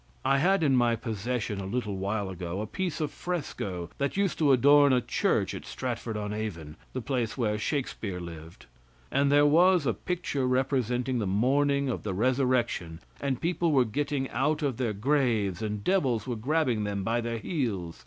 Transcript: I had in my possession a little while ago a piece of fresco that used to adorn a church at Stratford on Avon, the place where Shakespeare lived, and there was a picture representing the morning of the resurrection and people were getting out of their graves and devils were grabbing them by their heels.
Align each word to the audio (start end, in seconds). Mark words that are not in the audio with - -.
I 0.25 0.39
had 0.39 0.63
in 0.63 0.75
my 0.75 0.95
possession 0.95 1.59
a 1.61 1.67
little 1.67 1.95
while 1.95 2.27
ago 2.27 2.59
a 2.61 2.65
piece 2.65 2.99
of 3.01 3.11
fresco 3.11 3.91
that 3.99 4.17
used 4.17 4.39
to 4.39 4.51
adorn 4.51 4.93
a 4.93 4.99
church 4.99 5.53
at 5.53 5.63
Stratford 5.63 6.17
on 6.17 6.33
Avon, 6.33 6.75
the 6.93 7.03
place 7.03 7.37
where 7.37 7.59
Shakespeare 7.59 8.19
lived, 8.19 8.65
and 9.11 9.31
there 9.31 9.45
was 9.45 9.85
a 9.85 9.93
picture 9.93 10.47
representing 10.47 11.19
the 11.19 11.27
morning 11.27 11.87
of 11.87 12.01
the 12.01 12.15
resurrection 12.15 12.99
and 13.19 13.39
people 13.39 13.71
were 13.71 13.85
getting 13.85 14.27
out 14.31 14.63
of 14.63 14.77
their 14.77 14.93
graves 14.93 15.61
and 15.61 15.83
devils 15.83 16.25
were 16.25 16.35
grabbing 16.35 16.83
them 16.83 17.03
by 17.03 17.21
their 17.21 17.37
heels. 17.37 17.99